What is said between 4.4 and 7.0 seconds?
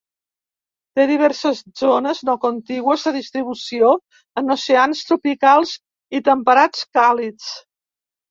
en oceans tropicals i temperats